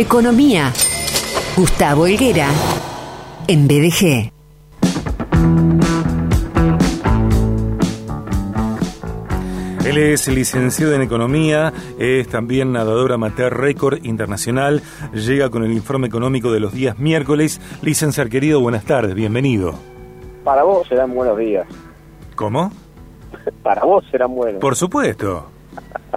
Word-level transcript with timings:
Economía. 0.00 0.72
Gustavo 1.54 2.06
Helguera. 2.06 2.48
En 3.46 3.68
BDG. 3.68 4.32
Él 9.84 9.98
es 9.98 10.26
licenciado 10.28 10.94
en 10.94 11.02
Economía, 11.02 11.74
es 11.98 12.26
también 12.28 12.72
nadador 12.72 13.12
amateur 13.12 13.54
récord 13.54 14.02
internacional, 14.02 14.80
llega 15.12 15.50
con 15.50 15.64
el 15.64 15.72
informe 15.72 16.06
económico 16.06 16.50
de 16.50 16.60
los 16.60 16.72
días 16.72 16.98
miércoles. 16.98 17.60
Licenciar 17.82 18.30
querido, 18.30 18.58
buenas 18.62 18.84
tardes, 18.84 19.14
bienvenido. 19.14 19.74
Para 20.44 20.62
vos 20.62 20.88
serán 20.88 21.14
buenos 21.14 21.36
días. 21.36 21.66
¿Cómo? 22.36 22.72
Para 23.62 23.84
vos 23.84 24.02
serán 24.10 24.34
buenos. 24.34 24.62
Por 24.62 24.76
supuesto. 24.76 25.50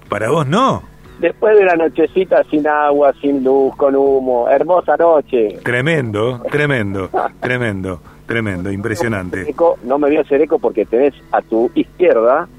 Para 0.07 0.29
vos 0.29 0.47
no. 0.47 0.92
Después 1.23 1.57
de 1.57 1.63
la 1.63 1.77
nochecita 1.77 2.43
sin 2.51 2.67
agua, 2.67 3.13
sin 3.21 3.45
luz, 3.45 3.73
con 3.77 3.95
humo, 3.95 4.49
hermosa 4.49 4.97
noche. 4.97 5.57
Tremendo, 5.63 6.41
tremendo, 6.51 7.09
tremendo, 7.39 8.01
tremendo, 8.25 8.69
impresionante. 8.69 9.49
Eco, 9.49 9.77
no 9.83 9.97
me 9.97 10.09
voy 10.09 10.17
a 10.17 10.21
hacer 10.23 10.41
eco 10.41 10.59
porque 10.59 10.85
tenés 10.85 11.13
a 11.31 11.41
tu 11.41 11.71
izquierda 11.75 12.49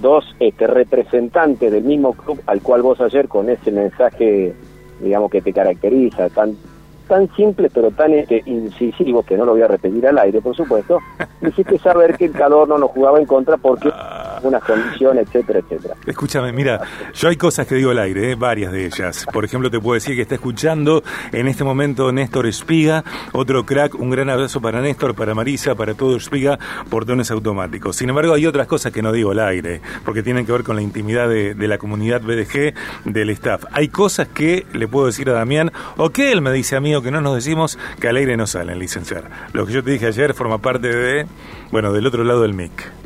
dos 0.00 0.24
este, 0.40 0.66
representantes 0.66 1.70
del 1.70 1.84
mismo 1.84 2.14
club 2.14 2.40
al 2.46 2.62
cual 2.62 2.80
vos 2.80 2.98
ayer 3.02 3.28
con 3.28 3.50
ese 3.50 3.70
mensaje, 3.70 4.54
digamos, 5.02 5.30
que 5.30 5.42
te 5.42 5.52
caracteriza, 5.52 6.30
tan 6.30 6.56
tan 7.06 7.28
simple 7.36 7.68
pero 7.68 7.90
tan 7.90 8.14
este, 8.14 8.42
incisivo, 8.46 9.22
que 9.22 9.36
no 9.36 9.44
lo 9.44 9.52
voy 9.52 9.60
a 9.60 9.68
repetir 9.68 10.06
al 10.06 10.16
aire, 10.16 10.40
por 10.40 10.56
supuesto, 10.56 10.98
me 11.42 11.50
hiciste 11.50 11.78
saber 11.78 12.16
que 12.16 12.24
el 12.24 12.32
calor 12.32 12.68
no 12.68 12.78
nos 12.78 12.90
jugaba 12.90 13.18
en 13.18 13.26
contra 13.26 13.58
porque 13.58 13.90
unas 14.44 14.62
condiciones, 14.62 15.26
etcétera, 15.26 15.60
etcétera. 15.60 15.94
Escúchame, 16.06 16.52
mira, 16.52 16.80
yo 17.14 17.28
hay 17.28 17.36
cosas 17.36 17.66
que 17.66 17.74
digo 17.74 17.90
al 17.90 17.98
aire, 17.98 18.32
¿eh? 18.32 18.34
varias 18.34 18.72
de 18.72 18.86
ellas. 18.86 19.26
Por 19.32 19.44
ejemplo, 19.44 19.70
te 19.70 19.80
puedo 19.80 19.94
decir 19.94 20.14
que 20.16 20.22
está 20.22 20.34
escuchando 20.36 21.02
en 21.32 21.48
este 21.48 21.64
momento 21.64 22.12
Néstor 22.12 22.46
Espiga, 22.46 23.04
otro 23.32 23.64
crack, 23.64 23.94
un 23.94 24.10
gran 24.10 24.30
abrazo 24.30 24.60
para 24.60 24.80
Néstor, 24.80 25.14
para 25.14 25.34
Marisa, 25.34 25.74
para 25.74 25.94
todo 25.94 26.16
Espiga, 26.16 26.58
portones 26.90 27.30
automáticos. 27.30 27.96
Sin 27.96 28.08
embargo, 28.08 28.34
hay 28.34 28.46
otras 28.46 28.66
cosas 28.66 28.92
que 28.92 29.02
no 29.02 29.12
digo 29.12 29.30
al 29.32 29.40
aire, 29.40 29.80
porque 30.04 30.22
tienen 30.22 30.46
que 30.46 30.52
ver 30.52 30.62
con 30.62 30.76
la 30.76 30.82
intimidad 30.82 31.28
de, 31.28 31.54
de 31.54 31.68
la 31.68 31.78
comunidad 31.78 32.22
BDG, 32.22 32.74
del 33.04 33.30
staff. 33.30 33.64
Hay 33.72 33.88
cosas 33.88 34.28
que 34.28 34.66
le 34.72 34.88
puedo 34.88 35.06
decir 35.06 35.28
a 35.30 35.32
Damián, 35.32 35.72
o 35.96 36.10
que 36.10 36.32
él 36.32 36.42
me 36.42 36.52
dice 36.52 36.76
a 36.76 36.80
mí, 36.80 36.94
o 36.94 37.02
que 37.02 37.10
no 37.10 37.20
nos 37.20 37.34
decimos, 37.34 37.78
que 38.00 38.08
al 38.08 38.16
aire 38.16 38.36
no 38.36 38.46
salen, 38.46 38.78
licenciar. 38.78 39.30
Lo 39.52 39.66
que 39.66 39.72
yo 39.72 39.82
te 39.82 39.90
dije 39.90 40.06
ayer 40.06 40.34
forma 40.34 40.58
parte 40.58 40.88
de, 40.88 41.26
bueno, 41.70 41.92
del 41.92 42.06
otro 42.06 42.24
lado 42.24 42.42
del 42.42 42.54
mic. 42.54 43.03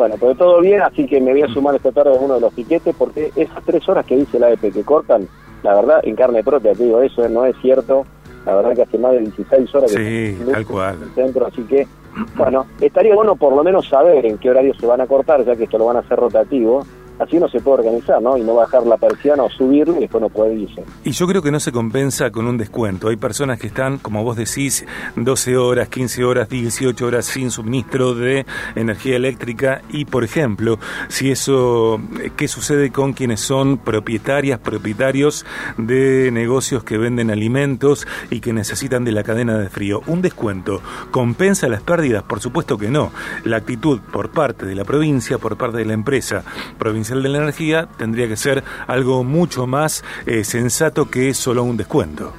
Bueno, 0.00 0.14
pero 0.18 0.34
todo 0.34 0.62
bien, 0.62 0.80
así 0.80 1.06
que 1.06 1.20
me 1.20 1.32
voy 1.32 1.42
a 1.42 1.48
sumar 1.48 1.74
esta 1.74 1.92
tarde 1.92 2.16
a 2.16 2.18
uno 2.18 2.36
de 2.36 2.40
los 2.40 2.54
piquetes 2.54 2.94
porque 2.96 3.30
esas 3.36 3.62
tres 3.66 3.86
horas 3.86 4.06
que 4.06 4.16
dice 4.16 4.38
la 4.38 4.46
AEP 4.46 4.72
que 4.72 4.82
cortan, 4.82 5.28
la 5.62 5.74
verdad, 5.74 6.00
en 6.04 6.16
carne 6.16 6.42
propia, 6.42 6.72
te 6.72 6.84
digo, 6.84 7.02
eso 7.02 7.28
no 7.28 7.44
es 7.44 7.54
cierto. 7.60 8.06
La 8.46 8.54
verdad 8.54 8.74
que 8.76 8.82
hace 8.84 8.96
más 8.96 9.12
de 9.12 9.18
16 9.18 9.74
horas 9.74 9.90
sí, 9.90 9.96
que 9.98 10.36
tal 10.50 10.64
cual. 10.64 10.94
en 10.94 11.02
el 11.02 11.10
centro, 11.10 11.46
así 11.46 11.60
que, 11.64 11.86
bueno, 12.34 12.64
estaría 12.80 13.14
bueno 13.14 13.36
por 13.36 13.54
lo 13.54 13.62
menos 13.62 13.90
saber 13.90 14.24
en 14.24 14.38
qué 14.38 14.48
horario 14.48 14.72
se 14.72 14.86
van 14.86 15.02
a 15.02 15.06
cortar, 15.06 15.44
ya 15.44 15.54
que 15.54 15.64
esto 15.64 15.76
lo 15.76 15.84
van 15.84 15.98
a 15.98 16.00
hacer 16.00 16.18
rotativo, 16.18 16.86
así 17.20 17.36
uno 17.36 17.48
se 17.48 17.60
puede 17.60 17.80
organizar, 17.80 18.20
¿no? 18.22 18.36
Y 18.36 18.42
no 18.42 18.54
bajar 18.54 18.86
la 18.86 18.96
persiana 18.96 19.42
o 19.42 19.50
subirlo 19.50 19.96
y 19.96 20.00
después 20.00 20.22
no 20.22 20.28
puede 20.30 20.54
irse. 20.54 20.82
Y 21.04 21.12
yo 21.12 21.26
creo 21.26 21.42
que 21.42 21.50
no 21.50 21.60
se 21.60 21.70
compensa 21.70 22.30
con 22.30 22.46
un 22.46 22.56
descuento. 22.56 23.08
Hay 23.08 23.16
personas 23.16 23.60
que 23.60 23.66
están, 23.66 23.98
como 23.98 24.24
vos 24.24 24.36
decís, 24.36 24.86
12 25.16 25.56
horas, 25.56 25.88
15 25.88 26.24
horas, 26.24 26.48
18 26.48 27.06
horas 27.06 27.26
sin 27.26 27.50
suministro 27.50 28.14
de 28.14 28.46
energía 28.74 29.16
eléctrica 29.16 29.82
y, 29.90 30.06
por 30.06 30.24
ejemplo, 30.24 30.78
si 31.08 31.30
eso, 31.30 32.00
¿qué 32.36 32.48
sucede 32.48 32.90
con 32.90 33.12
quienes 33.12 33.40
son 33.40 33.76
propietarias, 33.78 34.58
propietarios 34.58 35.44
de 35.76 36.30
negocios 36.32 36.84
que 36.84 36.96
venden 36.96 37.30
alimentos 37.30 38.06
y 38.30 38.40
que 38.40 38.52
necesitan 38.52 39.04
de 39.04 39.12
la 39.12 39.22
cadena 39.22 39.58
de 39.58 39.68
frío? 39.68 40.00
¿Un 40.06 40.22
descuento 40.22 40.80
compensa 41.10 41.68
las 41.68 41.82
pérdidas? 41.82 42.22
Por 42.22 42.40
supuesto 42.40 42.78
que 42.78 42.88
no. 42.88 43.12
La 43.44 43.58
actitud 43.58 44.00
por 44.00 44.30
parte 44.30 44.64
de 44.64 44.74
la 44.74 44.84
provincia, 44.84 45.36
por 45.36 45.58
parte 45.58 45.78
de 45.78 45.84
la 45.84 45.92
empresa 45.92 46.44
provincial 46.78 47.09
de 47.18 47.28
la 47.28 47.38
Energía 47.38 47.88
tendría 47.98 48.28
que 48.28 48.36
ser 48.36 48.62
algo 48.86 49.24
mucho 49.24 49.66
más 49.66 50.04
eh, 50.26 50.44
sensato 50.44 51.10
que 51.10 51.34
solo 51.34 51.64
un 51.64 51.76
descuento. 51.76 52.32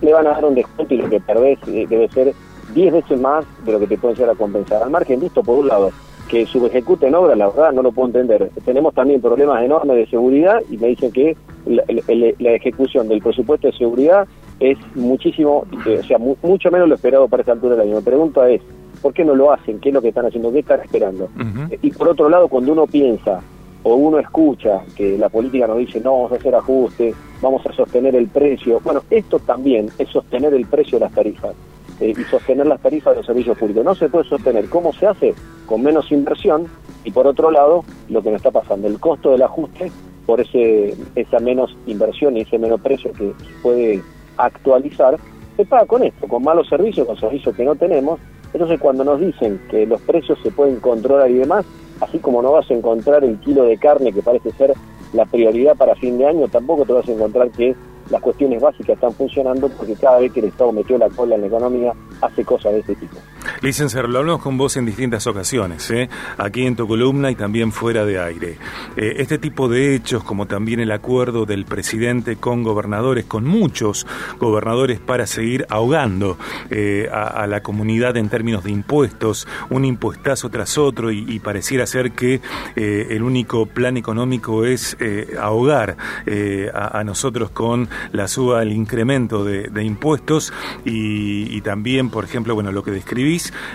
Le 0.00 0.12
van 0.12 0.26
a 0.26 0.30
dar 0.30 0.44
un 0.44 0.54
descuento 0.54 0.94
y 0.94 0.98
lo 0.98 1.08
que 1.10 1.20
perdés 1.20 1.58
eh, 1.68 1.86
debe 1.88 2.08
ser 2.08 2.34
10 2.74 2.92
veces 2.92 3.20
más 3.20 3.44
de 3.64 3.72
lo 3.72 3.80
que 3.80 3.86
te 3.86 3.98
pueden 3.98 4.16
llegar 4.16 4.34
a 4.34 4.38
compensar. 4.38 4.82
Al 4.82 4.90
margen 4.90 5.20
de 5.20 5.26
esto, 5.26 5.42
por 5.42 5.58
un 5.58 5.68
lado, 5.68 5.90
que 6.28 6.46
subejecuten 6.46 7.14
obra, 7.14 7.36
la 7.36 7.48
verdad 7.48 7.72
no 7.72 7.82
lo 7.82 7.92
puedo 7.92 8.08
entender. 8.08 8.50
Tenemos 8.64 8.94
también 8.94 9.20
problemas 9.20 9.62
enormes 9.62 9.96
de 9.96 10.06
seguridad 10.06 10.60
y 10.70 10.78
me 10.78 10.88
dicen 10.88 11.12
que 11.12 11.36
la, 11.66 11.82
la, 11.88 12.32
la 12.38 12.52
ejecución 12.52 13.08
del 13.08 13.20
presupuesto 13.20 13.66
de 13.66 13.72
seguridad 13.74 14.26
es 14.60 14.78
muchísimo, 14.94 15.66
eh, 15.86 15.98
o 16.00 16.04
sea, 16.04 16.18
mu 16.18 16.36
mucho 16.42 16.70
menos 16.70 16.88
lo 16.88 16.94
esperado 16.94 17.28
para 17.28 17.42
esta 17.42 17.52
altura 17.52 17.76
del 17.76 17.88
año. 17.88 17.96
Mi 17.96 18.02
pregunta 18.02 18.48
es, 18.48 18.62
¿por 19.02 19.12
qué 19.12 19.24
no 19.24 19.34
lo 19.34 19.52
hacen? 19.52 19.80
¿Qué 19.80 19.90
es 19.90 19.94
lo 19.94 20.00
que 20.00 20.08
están 20.08 20.26
haciendo? 20.26 20.52
¿Qué 20.52 20.60
están 20.60 20.80
esperando? 20.80 21.24
Uh 21.36 21.40
-huh. 21.40 21.78
Y 21.82 21.90
por 21.90 22.08
otro 22.08 22.28
lado, 22.28 22.48
cuando 22.48 22.72
uno 22.72 22.86
piensa 22.86 23.40
o 23.84 23.94
uno 23.94 24.18
escucha 24.18 24.82
que 24.96 25.16
la 25.16 25.28
política 25.28 25.66
nos 25.66 25.78
dice 25.78 26.00
no 26.00 26.12
vamos 26.12 26.32
a 26.32 26.36
hacer 26.36 26.54
ajustes, 26.54 27.14
vamos 27.40 27.64
a 27.66 27.72
sostener 27.72 28.16
el 28.16 28.26
precio. 28.28 28.80
Bueno, 28.82 29.02
esto 29.10 29.38
también 29.38 29.90
es 29.98 30.08
sostener 30.08 30.54
el 30.54 30.66
precio 30.66 30.98
de 30.98 31.04
las 31.04 31.14
tarifas 31.14 31.54
eh, 32.00 32.14
y 32.16 32.24
sostener 32.24 32.66
las 32.66 32.80
tarifas 32.80 33.12
de 33.12 33.18
los 33.18 33.26
servicios 33.26 33.56
públicos. 33.58 33.84
No 33.84 33.94
se 33.94 34.08
puede 34.08 34.24
sostener. 34.24 34.68
¿Cómo 34.70 34.92
se 34.94 35.06
hace? 35.06 35.34
Con 35.66 35.82
menos 35.82 36.10
inversión 36.10 36.66
y 37.04 37.10
por 37.10 37.26
otro 37.26 37.50
lado, 37.50 37.84
lo 38.08 38.22
que 38.22 38.30
nos 38.30 38.38
está 38.38 38.50
pasando, 38.50 38.88
el 38.88 38.98
costo 38.98 39.32
del 39.32 39.42
ajuste 39.42 39.92
por 40.24 40.40
ese 40.40 40.96
esa 41.14 41.38
menos 41.38 41.76
inversión 41.86 42.36
y 42.38 42.40
ese 42.40 42.58
menos 42.58 42.80
precio 42.80 43.12
que 43.12 43.34
puede 43.62 44.02
actualizar, 44.38 45.18
se 45.58 45.66
paga 45.66 45.84
con 45.84 46.02
esto, 46.02 46.26
con 46.26 46.42
malos 46.42 46.68
servicios, 46.68 47.06
con 47.06 47.18
servicios 47.18 47.54
que 47.54 47.64
no 47.64 47.74
tenemos. 47.74 48.18
Entonces 48.54 48.80
cuando 48.80 49.04
nos 49.04 49.20
dicen 49.20 49.60
que 49.70 49.84
los 49.84 50.00
precios 50.00 50.38
se 50.42 50.50
pueden 50.50 50.80
controlar 50.80 51.30
y 51.30 51.34
demás, 51.34 51.66
así 52.00 52.18
como 52.18 52.42
no 52.42 52.52
vas 52.52 52.70
a 52.70 52.74
encontrar 52.74 53.24
el 53.24 53.38
kilo 53.40 53.64
de 53.64 53.78
carne 53.78 54.12
que 54.12 54.22
parece 54.22 54.50
ser 54.52 54.74
la 55.12 55.24
prioridad 55.26 55.76
para 55.76 55.94
fin 55.94 56.18
de 56.18 56.26
año, 56.26 56.48
tampoco 56.48 56.84
te 56.84 56.92
vas 56.92 57.08
a 57.08 57.12
encontrar 57.12 57.50
que 57.50 57.74
las 58.10 58.20
cuestiones 58.20 58.60
básicas 58.60 58.94
están 58.96 59.12
funcionando 59.12 59.68
porque 59.68 59.94
cada 59.94 60.18
vez 60.18 60.32
que 60.32 60.40
el 60.40 60.46
Estado 60.46 60.72
metió 60.72 60.98
la 60.98 61.08
cola 61.08 61.36
en 61.36 61.42
la 61.42 61.46
economía 61.46 61.92
hace 62.20 62.44
cosas 62.44 62.72
de 62.72 62.80
este 62.80 62.94
tipo. 62.96 63.16
Licenciado, 63.60 64.08
lo 64.08 64.18
hablamos 64.18 64.42
con 64.42 64.56
vos 64.56 64.76
en 64.76 64.86
distintas 64.86 65.26
ocasiones, 65.26 65.90
¿eh? 65.90 66.08
aquí 66.38 66.66
en 66.66 66.76
tu 66.76 66.86
columna 66.86 67.30
y 67.30 67.34
también 67.34 67.72
fuera 67.72 68.04
de 68.04 68.18
aire. 68.18 68.58
Eh, 68.96 69.14
este 69.18 69.38
tipo 69.38 69.68
de 69.68 69.94
hechos, 69.94 70.24
como 70.24 70.46
también 70.46 70.80
el 70.80 70.90
acuerdo 70.90 71.46
del 71.46 71.64
presidente 71.64 72.36
con 72.36 72.62
gobernadores, 72.62 73.24
con 73.24 73.44
muchos 73.44 74.06
gobernadores 74.38 75.00
para 75.00 75.26
seguir 75.26 75.66
ahogando 75.68 76.38
eh, 76.70 77.08
a, 77.12 77.46
la 77.46 77.62
comunidad 77.62 78.16
en 78.16 78.28
términos 78.28 78.64
de 78.64 78.70
impuestos, 78.70 79.46
un 79.70 79.84
impuestazo 79.84 80.50
tras 80.50 80.78
otro 80.78 81.10
y, 81.10 81.34
pareciera 81.44 81.86
ser 81.86 82.12
que 82.12 82.40
eh, 82.74 83.06
el 83.10 83.22
único 83.22 83.66
plan 83.66 83.96
económico 83.96 84.64
es 84.64 84.96
ahogar 85.38 85.96
a, 86.72 87.04
nosotros 87.04 87.50
con 87.50 87.88
la 88.12 88.28
suba, 88.28 88.62
el 88.62 88.72
incremento 88.72 89.44
de, 89.44 89.84
impuestos 89.84 90.52
y, 90.84 91.60
también, 91.60 92.10
por 92.10 92.24
ejemplo, 92.24 92.54
bueno, 92.54 92.72
lo 92.72 92.82
que 92.82 92.90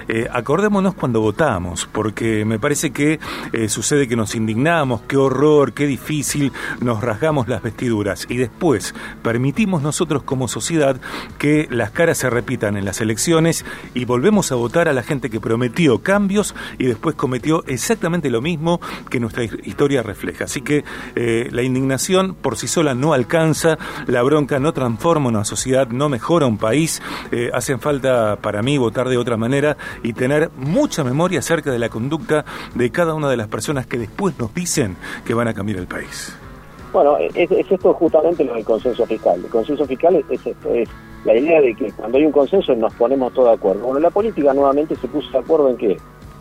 eh, 0.08 0.28
acordémonos 0.32 0.94
cuando 0.94 1.22
votamos, 1.22 1.88
porque 1.92 2.46
me 2.46 2.60
parece 2.60 2.92
que 2.92 3.20
eh, 3.52 3.70
sucede 3.70 4.08
que 4.08 4.16
nos 4.16 4.36
indignamos, 4.36 5.02
qué 5.02 5.18
horror, 5.18 5.74
qué 5.74 5.86
difícil, 5.86 6.52
nos 6.80 7.02
rasgamos 7.02 7.48
las 7.48 7.62
vestiduras 7.62 8.26
y 8.30 8.38
después 8.38 8.96
permitimos 9.22 9.82
nosotros 9.82 10.24
como 10.24 10.48
sociedad 10.48 11.00
que 11.38 11.68
las 11.72 11.92
caras 11.92 12.18
se 12.18 12.30
repitan 12.30 12.78
en 12.78 12.86
las 12.86 13.02
elecciones 13.02 13.66
y 13.94 14.06
volvemos 14.06 14.52
a 14.52 14.56
votar 14.56 14.88
a 14.88 14.94
la 14.94 15.04
gente 15.04 15.30
que 15.30 15.40
prometió 15.40 16.00
cambios 16.00 16.56
y 16.78 16.86
después 16.86 17.16
cometió 17.16 17.64
exactamente 17.68 18.30
lo 18.30 18.42
mismo 18.42 18.80
que 19.10 19.20
nuestra 19.20 19.44
historia 19.44 20.04
refleja. 20.04 20.46
Así 20.46 20.62
que 20.62 20.86
eh, 21.16 21.50
la 21.52 21.64
indignación 21.64 22.36
por 22.36 22.58
sí 22.58 22.68
sola 22.68 22.94
no 22.94 23.14
alcanza, 23.14 23.78
la 24.08 24.22
bronca 24.24 24.60
no 24.60 24.72
transforma 24.74 25.30
una 25.30 25.44
sociedad, 25.44 25.90
no 25.90 26.08
mejora 26.08 26.46
un 26.46 26.58
país, 26.58 27.02
hacen 27.54 27.80
falta 27.80 28.38
para 28.38 28.62
mí 28.62 28.78
votar 28.78 29.10
de 29.10 29.18
otra 29.18 29.38
manera 29.38 29.49
y 30.04 30.14
tener 30.14 30.50
mucha 30.58 31.04
memoria 31.04 31.40
acerca 31.40 31.72
de 31.72 31.80
la 31.80 31.90
conducta 31.90 32.46
de 32.76 32.90
cada 32.92 33.14
una 33.14 33.30
de 33.30 33.38
las 33.38 33.48
personas 33.48 33.88
que 33.88 33.98
después 33.98 34.38
nos 34.40 34.54
dicen 34.54 34.96
que 35.26 35.34
van 35.34 35.48
a 35.48 35.54
cambiar 35.54 35.80
el 35.80 35.88
país. 35.88 36.36
Bueno, 36.92 37.18
es, 37.18 37.52
es 37.52 37.72
esto 37.72 37.94
justamente 37.94 38.44
lo 38.44 38.56
del 38.56 38.66
consenso 38.66 39.06
fiscal. 39.06 39.40
El 39.44 39.50
consenso 39.50 39.86
fiscal 39.86 40.16
es, 40.16 40.26
es, 40.30 40.48
esto, 40.48 40.74
es 40.74 40.90
la 41.24 41.38
idea 41.38 41.62
de 41.62 41.76
que 41.76 41.92
cuando 41.92 42.18
hay 42.18 42.26
un 42.26 42.32
consenso 42.32 42.76
nos 42.76 42.94
ponemos 42.96 43.34
todos 43.34 43.50
de 43.50 43.56
acuerdo. 43.56 43.84
Bueno, 43.84 44.00
la 44.00 44.10
política 44.10 44.54
nuevamente 44.54 44.96
se 44.96 45.08
puso 45.08 45.30
de 45.32 45.38
acuerdo 45.40 45.70
en 45.70 45.78
que, 45.78 45.98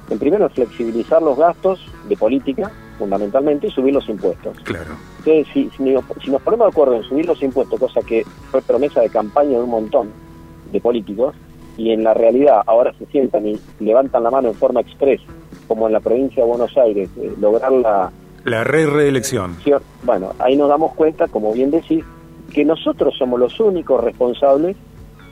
en 0.09 0.19
primero, 0.19 0.49
flexibilizar 0.49 1.21
los 1.21 1.37
gastos 1.37 1.85
de 2.09 2.17
política, 2.17 2.71
fundamentalmente, 2.99 3.67
y 3.67 3.71
subir 3.71 3.93
los 3.93 4.09
impuestos. 4.09 4.57
Claro. 4.65 4.93
Entonces, 5.19 5.47
si, 5.53 5.71
si, 5.77 5.95
si 6.25 6.31
nos 6.31 6.43
ponemos 6.43 6.67
de 6.67 6.71
acuerdo 6.71 6.95
en 6.95 7.03
subir 7.03 7.27
los 7.27 7.43
impuestos, 7.43 7.79
cosa 7.79 8.01
que 8.01 8.25
fue 8.51 8.63
promesa 8.63 9.03
de 9.03 9.11
campaña 9.11 9.51
de 9.51 9.65
un 9.65 9.71
montón 9.71 10.11
de 10.73 10.81
políticos, 10.81 11.35
y 11.79 11.93
en 11.93 12.05
la 12.05 12.13
realidad 12.13 12.61
ahora 12.67 12.93
se 12.99 13.07
sientan 13.07 13.47
y 13.47 13.59
levantan 13.81 14.25
la 14.25 14.31
mano 14.31 14.49
en 14.49 14.55
forma 14.55 14.81
express, 14.81 15.21
como 15.67 15.87
en 15.87 15.95
la 15.95 16.01
provincia 16.01 16.43
de 16.43 16.49
Buenos 16.49 16.77
Aires, 16.77 17.09
eh, 17.17 17.33
lograr 17.41 17.73
la... 17.73 18.11
La 18.45 18.65
re 18.65 18.87
reelección. 18.87 19.57
Bueno, 20.03 20.33
ahí 20.39 20.57
nos 20.57 20.69
damos 20.69 20.93
cuenta, 20.95 21.29
como 21.29 21.53
bien 21.53 21.71
decís, 21.71 22.05
que 22.53 22.65
nosotros 22.65 23.15
somos 23.17 23.39
los 23.39 23.59
únicos 23.61 24.03
responsables 24.03 24.77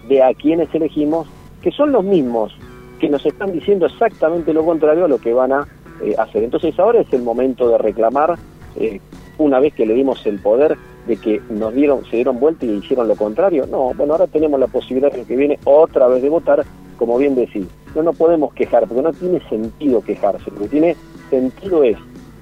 de 0.08 0.22
a 0.22 0.32
quienes 0.34 0.72
elegimos, 0.74 1.26
que 1.62 1.72
son 1.72 1.92
los 1.92 2.04
mismos 2.04 2.56
que 3.00 3.08
nos 3.08 3.26
están 3.26 3.52
diciendo 3.52 3.86
exactamente 3.86 4.52
lo 4.52 4.64
contrario 4.64 5.06
a 5.06 5.08
lo 5.08 5.18
que 5.18 5.32
van 5.32 5.52
a 5.52 5.66
eh, 6.02 6.14
hacer. 6.16 6.44
Entonces 6.44 6.78
ahora 6.78 7.00
es 7.00 7.12
el 7.12 7.22
momento 7.22 7.68
de 7.68 7.78
reclamar, 7.78 8.36
eh, 8.76 9.00
una 9.38 9.58
vez 9.58 9.74
que 9.74 9.84
le 9.84 9.94
dimos 9.94 10.24
el 10.26 10.38
poder 10.38 10.76
de 11.06 11.16
que 11.16 11.40
nos 11.50 11.74
dieron, 11.74 12.04
se 12.04 12.16
dieron 12.16 12.40
vuelta 12.40 12.66
y 12.66 12.70
hicieron 12.70 13.08
lo 13.08 13.16
contrario. 13.16 13.66
No, 13.66 13.94
bueno, 13.94 14.14
ahora 14.14 14.26
tenemos 14.26 14.58
la 14.58 14.66
posibilidad 14.66 15.14
el 15.14 15.26
que 15.26 15.36
viene 15.36 15.58
otra 15.64 16.08
vez 16.08 16.22
de 16.22 16.28
votar, 16.28 16.64
como 16.98 17.18
bien 17.18 17.34
decís. 17.34 17.66
No 17.94 18.02
nos 18.02 18.16
podemos 18.16 18.52
quejar, 18.54 18.86
porque 18.86 19.02
no 19.02 19.12
tiene 19.12 19.40
sentido 19.48 20.02
quejarse. 20.02 20.50
Lo 20.50 20.60
que 20.60 20.68
tiene 20.68 20.96
sentido 21.30 21.82
es 21.84 21.96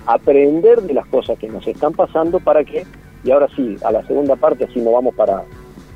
aprender 0.07 0.83
de 0.83 0.95
las 0.95 1.07
cosas 1.07 1.39
que 1.39 1.49
nos 1.49 1.67
están 1.67 1.93
pasando 1.93 2.41
para 2.41 2.65
que, 2.65 2.85
y 3.23 3.31
ahora 3.31 3.49
sí, 3.55 3.77
a 3.85 3.93
la 3.93 4.05
segunda 4.07 4.37
parte 4.37 4.65
así 4.65 4.81
nos 4.81 4.95
vamos 4.95 5.15
para, 5.15 5.45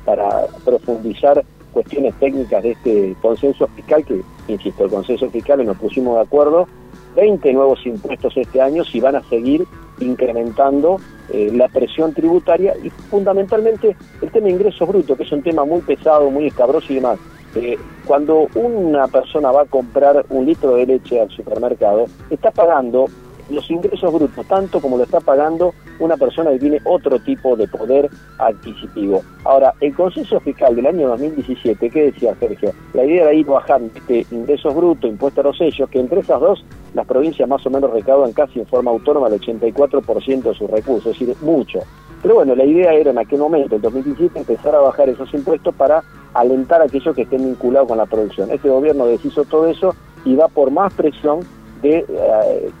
para 0.05 0.47
profundizar 0.63 1.43
cuestiones 1.73 2.15
técnicas 2.15 2.63
de 2.63 2.71
este 2.71 3.15
consenso 3.21 3.67
fiscal, 3.75 4.03
que, 4.03 4.21
insisto, 4.47 4.85
el 4.85 4.89
consenso 4.89 5.29
fiscal 5.29 5.61
y 5.61 5.65
nos 5.65 5.77
pusimos 5.77 6.15
de 6.15 6.21
acuerdo, 6.21 6.67
20 7.15 7.53
nuevos 7.53 7.85
impuestos 7.85 8.35
este 8.37 8.61
año 8.61 8.83
si 8.83 8.99
van 8.99 9.15
a 9.15 9.23
seguir 9.23 9.65
incrementando 9.99 10.99
eh, 11.31 11.51
la 11.53 11.67
presión 11.67 12.13
tributaria 12.13 12.73
y 12.83 12.89
fundamentalmente 12.89 13.95
el 14.21 14.31
tema 14.31 14.47
de 14.47 14.53
ingresos 14.53 14.87
brutos, 14.87 15.17
que 15.17 15.23
es 15.23 15.31
un 15.31 15.43
tema 15.43 15.65
muy 15.65 15.81
pesado, 15.81 16.29
muy 16.29 16.47
escabroso 16.47 16.91
y 16.91 16.95
demás. 16.95 17.19
Eh, 17.55 17.77
cuando 18.05 18.47
una 18.55 19.07
persona 19.07 19.51
va 19.51 19.63
a 19.63 19.65
comprar 19.65 20.25
un 20.29 20.45
litro 20.45 20.75
de 20.75 20.85
leche 20.85 21.19
al 21.19 21.29
supermercado, 21.29 22.05
está 22.29 22.51
pagando 22.51 23.07
los 23.49 23.69
ingresos 23.71 24.13
brutos, 24.13 24.45
tanto 24.45 24.79
como 24.79 24.97
lo 24.97 25.03
está 25.03 25.19
pagando 25.19 25.73
una 25.99 26.15
persona 26.17 26.51
que 26.51 26.59
tiene 26.59 26.79
otro 26.85 27.19
tipo 27.19 27.55
de 27.55 27.67
poder 27.67 28.09
adquisitivo. 28.37 29.23
Ahora, 29.43 29.73
el 29.81 29.93
consenso 29.95 30.39
fiscal 30.39 30.75
del 30.75 30.85
año 30.85 31.07
2017, 31.09 31.89
¿qué 31.89 32.11
decía 32.11 32.35
Sergio? 32.39 32.71
La 32.93 33.03
idea 33.03 33.23
era 33.23 33.33
ir 33.33 33.45
bajando 33.45 33.91
este 33.95 34.25
ingresos 34.31 34.73
brutos, 34.75 35.09
impuestos 35.09 35.43
a 35.43 35.47
los 35.47 35.57
sellos, 35.57 35.89
que 35.89 35.99
entre 35.99 36.21
esas 36.21 36.39
dos 36.39 36.63
las 36.93 37.05
provincias 37.05 37.47
más 37.47 37.65
o 37.65 37.69
menos 37.69 37.91
recaudan 37.91 38.33
casi 38.33 38.59
en 38.59 38.67
forma 38.67 38.91
autónoma 38.91 39.27
el 39.27 39.39
84% 39.39 40.41
de 40.41 40.53
sus 40.53 40.69
recursos, 40.69 41.13
es 41.13 41.27
decir, 41.27 41.35
mucho. 41.41 41.79
Pero 42.21 42.35
bueno, 42.35 42.55
la 42.55 42.65
idea 42.65 42.93
era 42.93 43.11
en 43.11 43.17
aquel 43.17 43.39
momento, 43.39 43.75
en 43.75 43.81
2017, 43.81 44.39
empezar 44.39 44.75
a 44.75 44.79
bajar 44.79 45.09
esos 45.09 45.33
impuestos 45.33 45.73
para 45.75 46.03
alentar 46.33 46.81
a 46.81 46.85
aquellos 46.85 47.15
que 47.15 47.21
estén 47.21 47.45
vinculados 47.45 47.87
con 47.87 47.97
la 47.97 48.05
producción. 48.05 48.51
Este 48.51 48.69
gobierno 48.69 49.05
deshizo 49.05 49.45
todo 49.45 49.67
eso 49.67 49.95
y 50.25 50.35
va 50.35 50.47
por 50.47 50.71
más 50.71 50.93
presión 50.93 51.39
de 51.81 51.99
eh, 51.99 52.71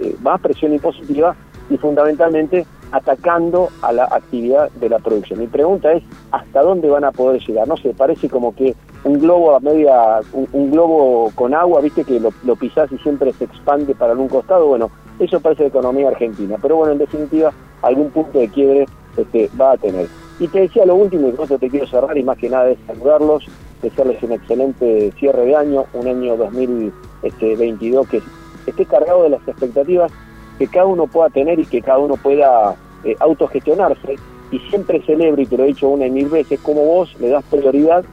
eh, 0.00 0.16
más 0.22 0.40
presión 0.40 0.72
impositiva 0.72 1.36
y 1.68 1.76
fundamentalmente 1.76 2.66
atacando 2.92 3.68
a 3.82 3.92
la 3.92 4.04
actividad 4.04 4.70
de 4.72 4.88
la 4.88 4.98
producción. 4.98 5.38
Mi 5.38 5.46
pregunta 5.46 5.92
es, 5.92 6.02
¿hasta 6.32 6.62
dónde 6.62 6.88
van 6.88 7.04
a 7.04 7.12
poder 7.12 7.40
llegar? 7.40 7.68
No 7.68 7.76
sé, 7.76 7.94
parece 7.96 8.28
como 8.28 8.54
que 8.54 8.74
un 9.04 9.18
globo 9.18 9.54
a 9.54 9.60
media, 9.60 10.20
un, 10.32 10.70
globo 10.70 11.30
con 11.34 11.54
agua, 11.54 11.80
viste 11.80 12.04
que 12.04 12.20
lo, 12.20 12.32
lo, 12.44 12.56
pisás 12.56 12.90
y 12.92 12.98
siempre 12.98 13.32
se 13.32 13.44
expande 13.44 13.94
para 13.94 14.12
algún 14.12 14.28
costado, 14.28 14.66
bueno, 14.66 14.90
eso 15.18 15.40
parece 15.40 15.64
la 15.64 15.68
economía 15.68 16.08
argentina, 16.08 16.56
pero 16.60 16.76
bueno, 16.76 16.92
en 16.92 16.98
definitiva, 16.98 17.52
algún 17.82 18.10
punto 18.10 18.38
de 18.38 18.48
quiebre 18.48 18.86
este, 19.16 19.50
va 19.60 19.72
a 19.72 19.76
tener. 19.76 20.06
Y 20.38 20.48
te 20.48 20.60
decía 20.60 20.86
lo 20.86 20.94
último, 20.94 21.28
y 21.28 21.32
con 21.32 21.44
esto 21.44 21.58
te 21.58 21.68
quiero 21.68 21.86
cerrar, 21.86 22.16
y 22.16 22.22
más 22.22 22.38
que 22.38 22.48
nada 22.48 22.70
es 22.70 22.78
saludarlos, 22.86 23.44
desearles 23.82 24.22
un 24.22 24.32
excelente 24.32 25.12
cierre 25.18 25.44
de 25.44 25.56
año, 25.56 25.84
un 25.94 26.06
año 26.06 26.36
2022 26.36 28.08
que 28.08 28.22
esté 28.66 28.84
cargado 28.84 29.22
de 29.22 29.30
las 29.30 29.48
expectativas 29.48 30.12
que 30.58 30.66
cada 30.66 30.86
uno 30.86 31.06
pueda 31.06 31.30
tener 31.30 31.58
y 31.58 31.64
que 31.64 31.80
cada 31.80 31.98
uno 31.98 32.16
pueda 32.16 32.74
eh, 33.04 33.16
autogestionarse. 33.18 34.16
Y 34.50 34.58
siempre 34.68 35.00
celebro, 35.02 35.40
y 35.40 35.46
te 35.46 35.56
lo 35.56 35.64
he 35.64 35.68
dicho 35.68 35.88
una 35.88 36.06
y 36.06 36.10
mil 36.10 36.28
veces, 36.28 36.60
como 36.60 36.84
vos 36.84 37.14
le 37.20 37.28
das 37.28 37.44
prioridad 37.44 38.04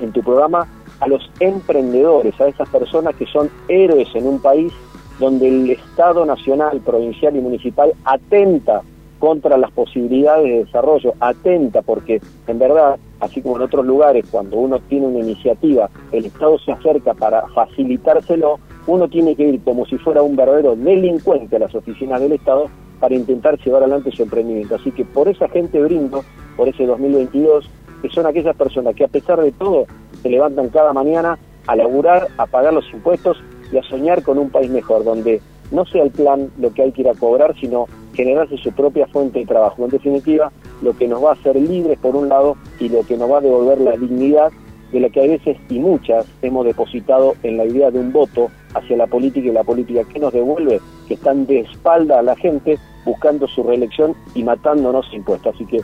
en 0.00 0.12
tu 0.12 0.22
programa 0.22 0.66
a 1.00 1.08
los 1.08 1.30
emprendedores, 1.40 2.40
a 2.40 2.48
esas 2.48 2.68
personas 2.68 3.14
que 3.16 3.26
son 3.26 3.50
héroes 3.68 4.08
en 4.14 4.26
un 4.26 4.40
país 4.40 4.72
donde 5.18 5.48
el 5.48 5.70
Estado 5.70 6.24
nacional, 6.24 6.80
provincial 6.80 7.36
y 7.36 7.40
municipal 7.40 7.92
atenta 8.04 8.82
contra 9.18 9.56
las 9.56 9.70
posibilidades 9.70 10.44
de 10.44 10.64
desarrollo, 10.64 11.14
atenta 11.20 11.82
porque 11.82 12.20
en 12.46 12.58
verdad, 12.58 12.96
así 13.20 13.40
como 13.40 13.56
en 13.56 13.62
otros 13.62 13.86
lugares, 13.86 14.26
cuando 14.30 14.56
uno 14.56 14.80
tiene 14.80 15.06
una 15.06 15.20
iniciativa, 15.20 15.88
el 16.12 16.26
Estado 16.26 16.58
se 16.58 16.72
acerca 16.72 17.14
para 17.14 17.46
facilitárselo, 17.48 18.58
uno 18.86 19.08
tiene 19.08 19.34
que 19.34 19.48
ir 19.48 19.60
como 19.62 19.86
si 19.86 19.96
fuera 19.98 20.22
un 20.22 20.36
verdadero 20.36 20.76
delincuente 20.76 21.56
a 21.56 21.60
las 21.60 21.74
oficinas 21.74 22.20
del 22.20 22.32
Estado 22.32 22.68
para 23.00 23.14
intentar 23.14 23.58
llevar 23.58 23.82
adelante 23.82 24.10
su 24.10 24.22
emprendimiento. 24.24 24.74
Así 24.74 24.90
que 24.90 25.04
por 25.04 25.28
esa 25.28 25.48
gente 25.48 25.80
brindo, 25.82 26.22
por 26.56 26.68
ese 26.68 26.84
2022, 26.84 27.68
que 28.02 28.08
son 28.10 28.26
aquellas 28.26 28.56
personas 28.56 28.94
que 28.94 29.04
a 29.04 29.08
pesar 29.08 29.40
de 29.40 29.52
todo 29.52 29.86
se 30.22 30.28
levantan 30.28 30.68
cada 30.68 30.92
mañana 30.92 31.38
a 31.66 31.76
laburar, 31.76 32.28
a 32.36 32.46
pagar 32.46 32.72
los 32.74 32.90
impuestos 32.92 33.42
y 33.72 33.78
a 33.78 33.82
soñar 33.82 34.22
con 34.22 34.38
un 34.38 34.50
país 34.50 34.70
mejor, 34.70 35.04
donde 35.04 35.40
no 35.70 35.86
sea 35.86 36.02
el 36.02 36.10
plan 36.10 36.50
lo 36.58 36.72
que 36.72 36.82
hay 36.82 36.92
que 36.92 37.02
ir 37.02 37.08
a 37.08 37.14
cobrar, 37.14 37.54
sino 37.58 37.86
generarse 38.14 38.56
su 38.58 38.72
propia 38.72 39.06
fuente 39.06 39.40
de 39.40 39.46
trabajo. 39.46 39.84
En 39.84 39.90
definitiva, 39.90 40.52
lo 40.82 40.96
que 40.96 41.08
nos 41.08 41.22
va 41.24 41.30
a 41.30 41.34
hacer 41.34 41.56
libres 41.56 41.98
por 41.98 42.14
un 42.14 42.28
lado 42.28 42.56
y 42.78 42.88
lo 42.88 43.02
que 43.02 43.16
nos 43.16 43.30
va 43.30 43.38
a 43.38 43.40
devolver 43.40 43.80
la 43.80 43.96
dignidad 43.96 44.52
de 44.92 45.00
la 45.00 45.08
que 45.08 45.20
a 45.20 45.26
veces 45.26 45.56
y 45.68 45.80
muchas 45.80 46.26
hemos 46.42 46.64
depositado 46.64 47.34
en 47.42 47.56
la 47.56 47.64
idea 47.64 47.90
de 47.90 47.98
un 47.98 48.12
voto 48.12 48.48
hacia 48.74 48.96
la 48.96 49.08
política 49.08 49.48
y 49.48 49.52
la 49.52 49.64
política 49.64 50.04
que 50.04 50.20
nos 50.20 50.32
devuelve, 50.32 50.80
que 51.08 51.14
están 51.14 51.46
de 51.46 51.60
espalda 51.60 52.20
a 52.20 52.22
la 52.22 52.36
gente 52.36 52.78
buscando 53.04 53.48
su 53.48 53.64
reelección 53.64 54.14
y 54.34 54.44
matándonos 54.44 55.12
impuestos. 55.12 55.54
Así 55.54 55.66
que, 55.66 55.80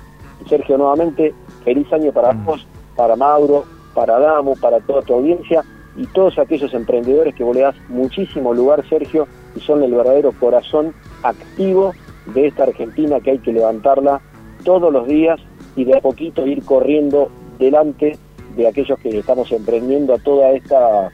Sergio, 0.49 0.79
nuevamente, 0.79 1.35
feliz 1.65 1.93
año 1.93 2.12
para 2.12 2.33
mm. 2.33 2.45
vos, 2.45 2.67
para 2.97 3.17
Mauro, 3.17 3.65
para 3.95 4.19
Damo, 4.19 4.55
para 4.57 4.81
toda 4.81 5.03
tu 5.03 5.15
audiencia 5.15 5.65
y 5.97 6.07
todos 6.07 6.39
aquellos 6.39 6.73
emprendedores 6.75 7.35
que 7.35 7.45
vos 7.45 7.55
le 7.55 7.62
das 7.62 7.77
muchísimo 7.89 8.55
lugar, 8.55 8.85
Sergio, 8.89 9.27
y 9.57 9.61
son 9.61 9.83
el 9.83 9.95
verdadero 9.95 10.33
corazón 10.33 10.95
activo 11.23 11.93
de 12.27 12.47
esta 12.47 12.65
Argentina 12.65 13.21
que 13.21 13.33
hay 13.33 13.39
que 13.39 13.53
levantarla 13.53 14.21
todos 14.65 14.93
los 14.93 15.07
días 15.07 15.41
y 15.77 15.85
de 15.85 15.97
a 15.97 16.01
poquito 16.01 16.47
ir 16.47 16.65
corriendo 16.65 17.31
delante 17.59 18.19
de 18.57 18.69
aquellos 18.69 18.99
que 19.01 19.19
estamos 19.19 19.51
emprendiendo 19.53 20.15
a 20.15 20.19
toda 20.19 20.51
esta, 20.51 21.11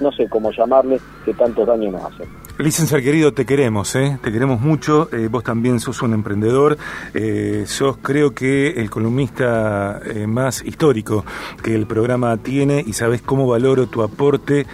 no 0.00 0.12
sé 0.12 0.28
cómo 0.28 0.50
llamarle, 0.52 1.00
que 1.28 1.34
tanto 1.34 1.66
daño 1.66 1.90
nos 1.90 2.04
hacen. 2.04 2.26
Licenciado 2.58 3.02
querido, 3.02 3.32
te 3.34 3.44
queremos, 3.44 3.94
¿eh? 3.96 4.18
te 4.22 4.32
queremos 4.32 4.62
mucho. 4.62 5.10
Eh, 5.12 5.28
vos 5.30 5.44
también 5.44 5.78
sos 5.78 6.00
un 6.00 6.14
emprendedor. 6.14 6.78
Eh, 7.12 7.64
sos, 7.66 7.98
creo 7.98 8.34
que, 8.34 8.80
el 8.80 8.88
columnista 8.88 10.00
más 10.26 10.64
histórico 10.64 11.24
que 11.62 11.74
el 11.74 11.86
programa 11.86 12.36
tiene 12.38 12.82
y 12.84 12.94
sabes 12.94 13.20
cómo 13.20 13.46
valoro 13.46 13.86
tu 13.88 14.02
aporte, 14.02 14.66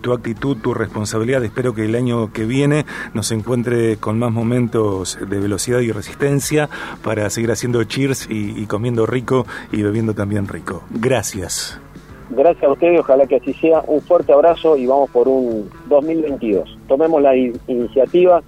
tu 0.00 0.12
actitud, 0.12 0.56
tu 0.58 0.72
responsabilidad. 0.72 1.44
Espero 1.44 1.74
que 1.74 1.84
el 1.84 1.94
año 1.94 2.32
que 2.32 2.44
viene 2.44 2.86
nos 3.12 3.32
encuentre 3.32 3.96
con 3.96 4.18
más 4.18 4.32
momentos 4.32 5.18
de 5.20 5.40
velocidad 5.40 5.80
y 5.80 5.90
resistencia 5.90 6.68
para 7.02 7.28
seguir 7.30 7.50
haciendo 7.50 7.82
cheers 7.84 8.26
y 8.30 8.66
comiendo 8.66 9.06
rico 9.06 9.46
y 9.72 9.82
bebiendo 9.82 10.14
también 10.14 10.46
rico. 10.46 10.84
Gracias. 10.90 11.80
Gracias 12.30 12.64
a 12.64 12.72
ustedes, 12.72 13.00
ojalá 13.00 13.26
que 13.26 13.36
así 13.36 13.54
sea. 13.54 13.82
Un 13.86 14.00
fuerte 14.02 14.32
abrazo 14.32 14.76
y 14.76 14.86
vamos 14.86 15.10
por 15.10 15.28
un 15.28 15.70
2022. 15.86 16.78
Tomemos 16.86 17.22
la 17.22 17.36
iniciativa, 17.36 18.42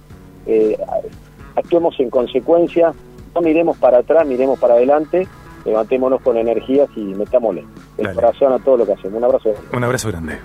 eh, 0.45 0.77
actuemos 1.55 1.99
en 1.99 2.09
consecuencia, 2.09 2.93
no 3.33 3.41
miremos 3.41 3.77
para 3.77 3.99
atrás, 3.99 4.25
miremos 4.27 4.59
para 4.59 4.75
adelante, 4.75 5.27
levantémonos 5.65 6.21
con 6.21 6.37
energías 6.37 6.89
y 6.95 7.01
metámosle 7.01 7.65
el 7.97 8.13
corazón 8.13 8.53
a 8.53 8.59
todo 8.59 8.77
lo 8.77 8.85
que 8.85 8.93
hacemos. 8.93 9.17
Un 9.17 9.23
abrazo. 9.23 9.53
Un 9.73 9.83
abrazo 9.83 10.07
grande. 10.09 10.37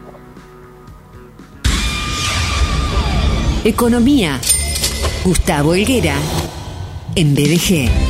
Economía. 3.64 4.40
Gustavo 5.24 5.74
Helguera, 5.74 6.14
en 7.16 7.34
BDG. 7.34 8.05